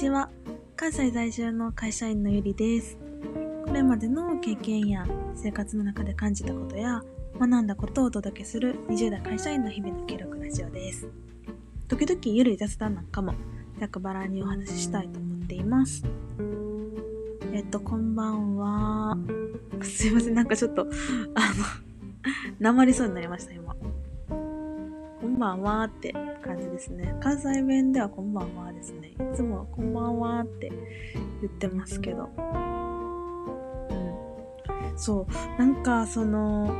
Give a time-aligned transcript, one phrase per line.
[0.00, 0.30] ちは。
[0.76, 2.96] 関西在住の会社員のゆりです。
[3.66, 7.02] これまでの経験や生活の中で感じたことや
[7.38, 11.06] 学んだことをお届けする20代会社員の日々の記録ラジオです。
[11.86, 13.34] 時々ゆるい雑談なんかも
[13.78, 16.02] ざくばらにお話ししたいと思っています。
[17.52, 19.18] えっとこんばんは。
[19.82, 20.34] すいません。
[20.34, 20.88] なんかちょっとあの
[22.58, 23.76] なまりそうになりました今。
[25.40, 26.12] ばんはって
[26.44, 27.16] 感じですね。
[27.20, 29.08] 関西弁ではこんばんはですね。
[29.08, 30.70] いつもこんばんはって
[31.40, 32.28] 言ってますけど。
[32.36, 32.40] う
[34.94, 34.98] ん。
[34.98, 35.32] そう。
[35.58, 36.74] なんかその、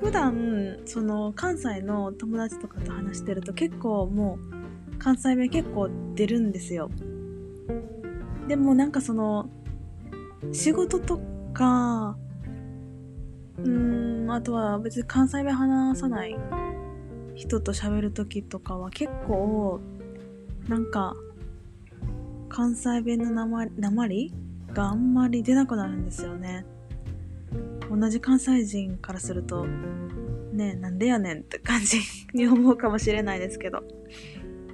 [0.00, 4.38] 普段、その関西の友達とかと話してると結構も
[4.94, 6.90] う関西弁結構出るんですよ。
[8.46, 9.50] でもなんかその、
[10.52, 11.18] 仕事と
[11.52, 12.16] か、
[13.58, 16.38] うん、あとは別に関西弁話さない
[17.34, 19.80] 人と喋る時とかは結構
[20.68, 21.16] なんか
[22.48, 23.46] 関西弁のな
[23.90, 24.32] まり
[24.72, 26.66] があんまり出なくなるんですよね。
[27.90, 29.66] 同じ関西人からすると
[30.52, 31.98] ねなんでやねんって感じ
[32.32, 33.82] に思うかもしれないですけど。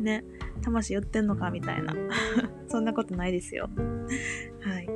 [0.00, 0.24] ね
[0.62, 1.94] 魂寄ってんのかみたいな。
[2.68, 3.70] そんなことないですよ。
[4.60, 4.88] はい、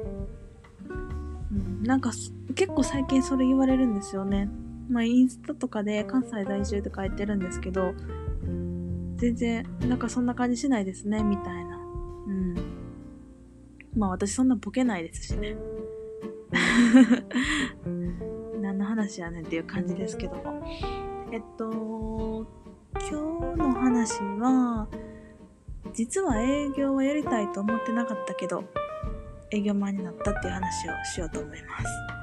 [1.50, 2.10] うん、なんか
[2.54, 4.48] 結構最近それ言われるんですよね。
[4.88, 7.94] まあ、インスタとかで関西在住って書いてるんですけど、
[9.16, 11.78] 全然、なんかそんな感じしないですね、みたいな。
[12.26, 12.54] うん。
[13.96, 15.56] まあ私そんなボケないですしね。
[18.60, 20.62] 何の話やねんっていう感じですけども。
[21.30, 22.46] えっと、
[22.94, 24.88] 今日の話は、
[25.94, 28.64] 実は営業はやりたいと思ってなかったけど、
[29.50, 32.21] 営業マンになったっていう話をしようと思います。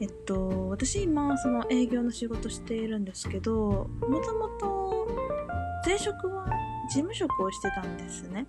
[0.00, 5.08] えっと、私今その営業の仕事しているんですけどもともと
[5.86, 6.46] 前職は
[6.88, 8.46] 事務職をしてたんですね。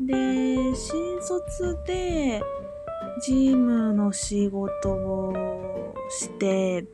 [0.00, 2.40] で新卒で
[3.20, 6.86] 事務の仕事をして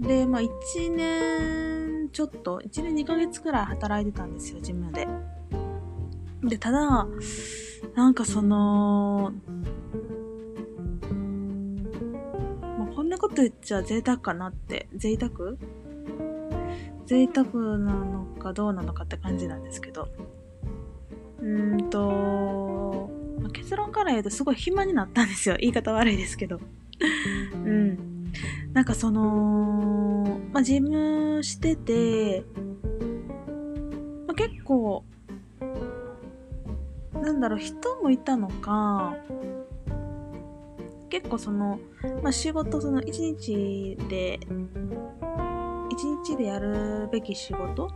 [0.00, 0.48] でまあ1
[0.96, 5.06] 年ちょっと1年2ヶ月くらい働いてたんですよ事務で。
[6.42, 7.06] でただ
[7.94, 9.32] なんかその
[13.14, 15.56] なこと言っちゃ贅沢かなって、贅沢？
[17.06, 20.08] 贅沢なのかどうなのかって感じなんですけど。
[21.40, 23.10] うーんと、
[23.40, 25.56] まあ、結論から言うとすごい暇になったんですよ。
[25.60, 26.60] 言い方悪いですけど。
[27.64, 28.32] うん。
[28.72, 32.42] なんかその、まあ、事務してて、
[34.26, 35.04] まあ、結構、
[37.12, 39.14] なんだろう、人もいたのか、
[41.14, 41.78] 結構その、
[42.24, 44.40] まあ、仕事その一日で
[45.88, 47.86] 一日でやるべき仕事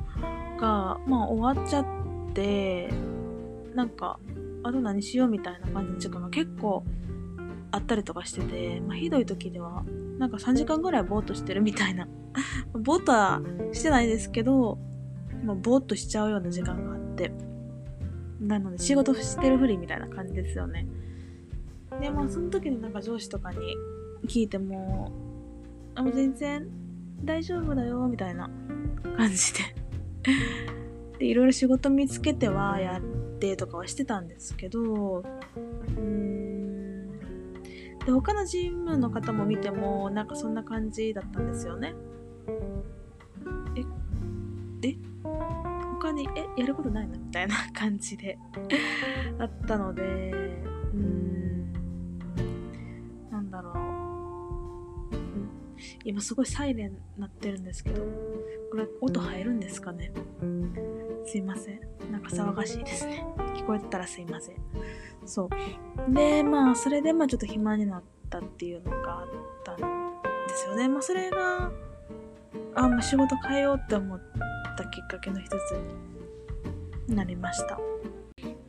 [0.60, 1.84] が、まあ、終わっちゃっ
[2.32, 2.88] て
[3.74, 4.20] なんか
[4.62, 6.84] あと何しようみたいな感じの時間が結構
[7.72, 9.82] あったりとかしてて、まあ、ひどい時では
[10.20, 12.06] なんか3時間ぐらいぼーっとしてるみたいな。
[12.72, 13.42] ぼーっとは
[13.72, 14.78] してないですけど、
[15.44, 17.32] まあ、ぼーっとしちゃうような時間があって。
[18.40, 20.86] なので仕事してるふりみたいな感じですよね。
[22.00, 23.76] でまあその時になんか上司とかに
[24.26, 25.10] 聞いても
[25.94, 26.68] あもう全然
[27.24, 28.48] 大丈夫だよみたいな
[29.16, 29.60] 感じで。
[31.18, 33.02] でいろいろ仕事見つけてはやっ
[33.40, 37.10] てとかはしてたんですけどうーん。
[38.04, 41.94] で他のチームの方も見てもなんかそんな感じだったんですよね。
[43.74, 43.80] え
[44.88, 44.96] え
[46.00, 47.18] 他にえやることないの？
[47.18, 48.38] みたいな感じで。
[49.40, 50.67] あったので
[56.08, 58.00] 今すごいサイレン鳴ってるんですけど
[58.70, 60.10] これ音入るんですかね？
[61.26, 61.80] すいません。
[62.10, 63.26] なんか騒がしいですね。
[63.54, 64.56] 聞こえたらすいません。
[65.26, 65.50] そ
[66.08, 66.14] う。
[66.14, 69.28] でまあそれでまあちょっと暇になったっていうのがあっ
[69.64, 69.82] たんで
[70.54, 70.88] すよね。
[70.88, 71.70] まあそれが
[72.74, 74.20] あもう仕事変えようって思っ
[74.78, 75.54] たきっかけの一つ
[77.06, 77.78] になりました。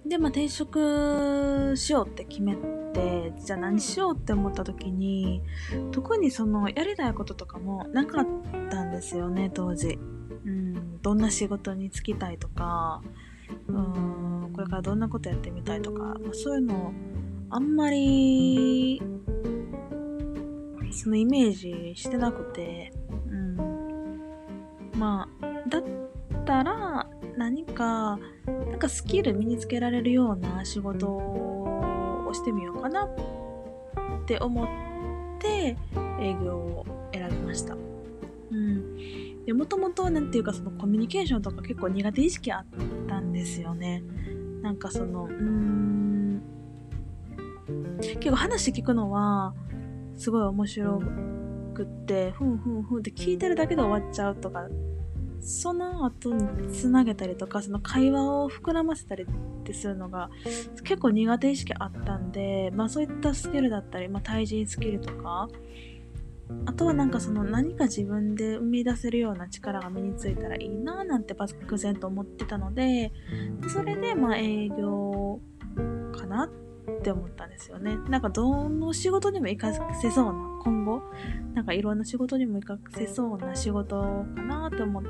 [0.10, 5.44] でまあ転職しようって決めてじゃあ何しようって思った時に
[5.92, 8.26] 特にそのやりたいこととかもなかっ
[8.72, 10.00] たんですよね当時、
[10.46, 13.02] うん、どんな仕事に就きたいとか
[13.68, 16.92] うんこれからどんなことやってみたいとか、まあ、そういうの
[17.52, 19.02] あんまり
[20.92, 22.92] そのイメージしてなくて、
[23.28, 23.58] うん、
[24.98, 25.84] まあだっ
[26.46, 27.08] たら
[27.38, 28.20] 何か
[28.80, 34.68] なんかスキル身につけられるような仕事をしてみようかなって思っ
[35.38, 35.76] て
[36.22, 37.76] 営業を選びました。
[37.76, 39.44] うん。
[39.46, 42.66] で、もともとなんていうかそのコミュニケーションとか結構苦手意識あっ
[43.10, 44.02] たんですよね。
[44.62, 46.42] なんかその、うーん、
[48.00, 49.54] 結構話聞くのは、
[50.16, 51.02] すごい面白
[51.74, 54.70] くって、ふんふんふんって聞いてるだけで終わっちゃうとか、
[55.42, 59.28] その後につなげたりとか、その会話を膨らませたりっ
[59.64, 60.30] てするのが
[60.84, 65.48] 結構苦手意識あったんで、まあそういったスキルだったり、まあ対人スキルとか、
[66.66, 73.12] あとはなんかその何か自分で生み出せるような力が身についたらいいななんて漠然と思ってたので、
[73.68, 75.40] それでまあ営業
[76.12, 76.50] かなっ
[77.04, 77.98] て思ったんですよね。
[78.10, 80.32] なんかどの仕事にも活かせそうな、
[80.64, 81.02] 今後、
[81.54, 84.02] なんかいろんな仕事にも活かせそうな仕事
[84.36, 85.10] かなと思って、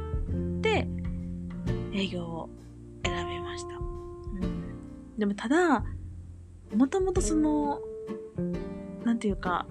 [0.67, 2.49] 営業を
[3.05, 3.77] 選びました。
[3.77, 3.81] う
[4.45, 5.83] ん、でもただ、
[6.75, 7.79] もともとその、
[9.03, 9.65] なんていうか、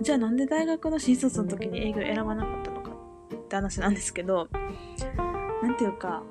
[0.00, 2.90] じゃあなんで大学の新卒の時に営業を選ばなかったのか
[3.34, 4.48] って話なんですけど、
[5.62, 6.22] なんていうか、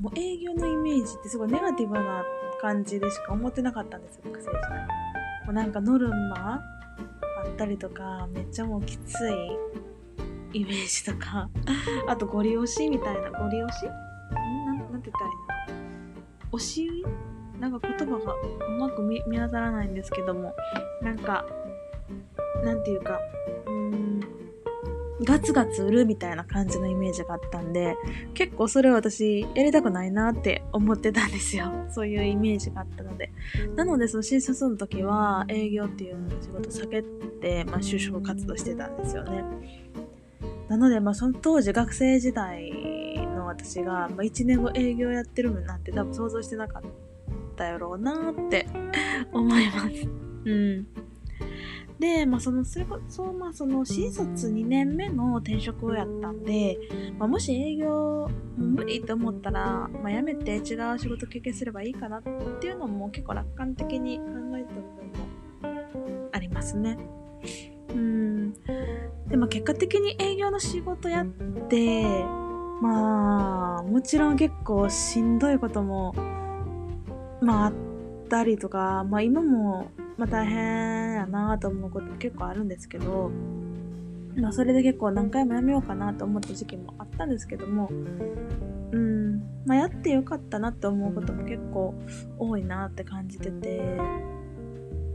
[0.00, 2.24] もう営業のイメージってすごいネガティブな
[2.60, 5.10] 感じでしか思ってなかったんですよ、学生時代。
[5.46, 6.60] もなんかノルマあ
[7.52, 9.32] ったりとか、めっちゃもうきつい
[10.52, 11.48] イメージとか、
[12.06, 13.84] あとご利用しみたいな、ご利用し？
[14.32, 16.52] なんなんて言ったらいいの？
[16.52, 17.04] 押し売り？
[17.60, 20.54] なんか言葉がうまく見当たらないんですけども、
[21.02, 21.44] なんか、
[22.64, 23.20] なんていうか、
[23.66, 24.20] うん、
[25.22, 27.96] ガツガツ売るみたいな感じのイメージがあったんで、
[28.32, 31.70] 結構それ私やりたくないなって思ってたんですよ。
[31.92, 33.30] そういうイメージがあったので。
[33.76, 39.44] なので、その新卒の時は営業っていう仕事避けて、まあ、就職活動してたんですよね。
[40.70, 42.70] なので、まあ、その当時学生時代
[43.34, 46.82] の私が、まあ、1年後営業やってるなんて多分想像してなかっ
[47.56, 48.68] たやろうなって
[49.34, 50.08] 思います。
[50.44, 50.86] うん。
[51.98, 56.78] で、まあ、その、それこそ、まあ、その、新卒2年目の転職をやったんで、
[57.18, 62.22] まあ、もし営業無理って思ったら、まあ、辞めて違う仕事経験すればいいかなっ
[62.60, 64.24] ていうのも結構楽観的に考
[64.56, 66.96] えた部分もありますね。
[67.92, 68.39] うん。
[69.30, 71.26] で、まあ、結果的に営業の仕事やっ
[71.68, 72.04] て、
[72.82, 76.14] まあ、もちろん結構しんどいことも、
[77.40, 77.72] まあ、あっ
[78.28, 79.90] たりとか、まあ、今も
[80.20, 83.30] まあ大変やなと思うこと結構あるんですけど、
[84.36, 91.94] まあそれで結構何回もやめようかなと思った時期もあったんですけども、うん、まあやってよかったなって思うことも結構
[92.38, 93.82] 多いなって感じてて、う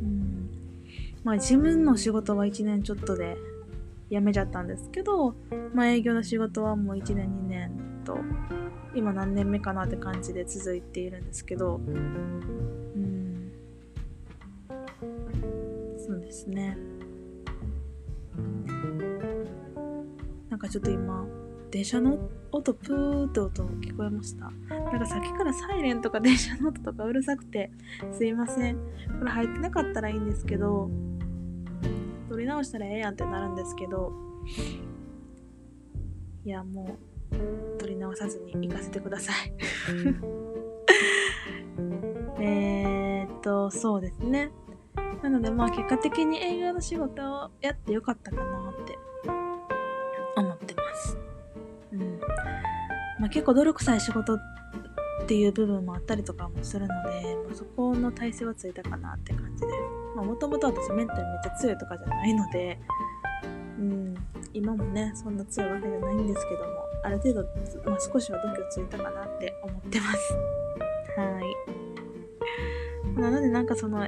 [0.07, 0.49] ん、
[1.23, 3.37] まあ自分の仕事は1年ちょっとで
[4.09, 5.35] 辞めちゃったんですけど、
[5.73, 7.71] まあ営業の仕事はもう1年2年
[8.05, 8.17] と、
[8.93, 13.51] 今何年目かなって感じで続いているんですけどうん、
[15.97, 16.77] そうですね。
[20.49, 21.25] なんかちょっと今
[21.71, 22.17] 電車の
[22.53, 24.49] 音プーって音聞こえました。
[24.69, 27.69] なんかさっきからサイレンとか電車の音とかうるさくて
[28.13, 28.77] すいません。
[29.19, 30.89] これ入ってなかったらいいんですけど
[32.35, 34.11] 撮り直したらええやんってなるんですけど
[36.43, 36.97] いやも
[37.31, 39.53] う撮り直さずに行かせてください
[42.43, 44.51] えっとそうですね
[45.23, 48.99] なのでまあ結果的に営業の仕事をやってよかったかなって
[50.35, 51.17] 思ってます。
[51.93, 52.19] うん。
[53.19, 54.39] まあ結構努力さえ仕事っ
[55.25, 59.67] ていう部分もあったりとかもするので、まあ、そこの体制はついたかなって感じで。
[59.67, 62.79] まあもともと私メンタルめっちゃ強いとかじゃないので、
[63.79, 64.15] うん、
[64.53, 67.43] 今もね、そんな強いわけじゃないんですけども、ある程度、
[67.89, 70.33] まあ、少しは度胸ついたかなって思ってます。
[71.19, 71.41] は
[73.15, 73.19] い。
[73.19, 74.07] なのでなんかその、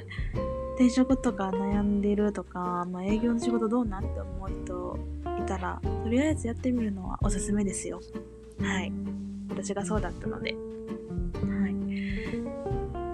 [0.76, 5.00] 転職とか悩んでるとか、まあ、営業の仕事どうなって思う人
[5.40, 8.00] いたら、とりあえずやってみるのはおすすめですよ。
[8.62, 8.94] はい。
[9.50, 10.54] 私がそうだったので。
[10.54, 11.76] はい。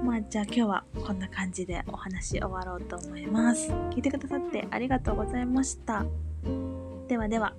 [0.04, 3.72] まあ、じゃあ今日はこんな感じでお話終わろうと思います。
[3.72, 6.06] 聞いてくださってありがとうございました。
[7.08, 7.54] ではでは。